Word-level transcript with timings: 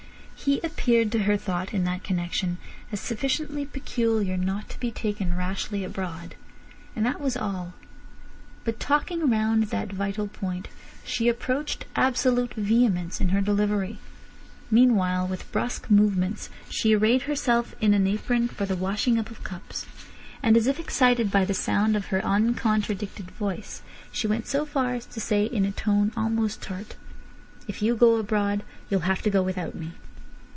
He 0.43 0.59
appeared 0.61 1.11
to 1.11 1.19
her 1.19 1.37
thought 1.37 1.71
in 1.71 1.83
that 1.83 2.03
connection 2.03 2.57
as 2.91 2.99
sufficiently 2.99 3.63
"peculiar" 3.63 4.37
not 4.37 4.69
to 4.69 4.79
be 4.79 4.89
taken 4.89 5.37
rashly 5.37 5.83
abroad. 5.83 6.33
And 6.95 7.05
that 7.05 7.21
was 7.21 7.37
all. 7.37 7.73
But 8.63 8.79
talking 8.79 9.29
round 9.29 9.65
that 9.65 9.91
vital 9.93 10.27
point, 10.27 10.67
she 11.05 11.27
approached 11.27 11.85
absolute 11.95 12.55
vehemence 12.55 13.21
in 13.21 13.29
her 13.29 13.39
delivery. 13.39 13.99
Meanwhile, 14.71 15.27
with 15.27 15.49
brusque 15.51 15.91
movements, 15.91 16.49
she 16.67 16.95
arrayed 16.95 17.23
herself 17.23 17.75
in 17.79 17.93
an 17.93 18.07
apron 18.07 18.47
for 18.47 18.65
the 18.65 18.75
washing 18.75 19.19
up 19.19 19.29
of 19.29 19.43
cups. 19.43 19.85
And 20.41 20.57
as 20.57 20.65
if 20.65 20.79
excited 20.79 21.29
by 21.29 21.45
the 21.45 21.53
sound 21.53 21.95
of 21.95 22.07
her 22.07 22.25
uncontradicted 22.25 23.29
voice, 23.29 23.83
she 24.11 24.25
went 24.25 24.47
so 24.47 24.65
far 24.65 24.95
as 24.95 25.05
to 25.05 25.21
say 25.21 25.45
in 25.45 25.65
a 25.65 25.71
tone 25.71 26.11
almost 26.17 26.63
tart: 26.63 26.95
"If 27.67 27.83
you 27.83 27.95
go 27.95 28.15
abroad 28.15 28.63
you'll 28.89 29.01
have 29.01 29.21
to 29.21 29.29
go 29.29 29.43
without 29.43 29.75
me." 29.75 29.91